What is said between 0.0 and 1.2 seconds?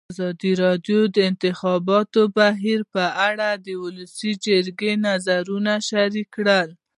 ازادي راډیو د د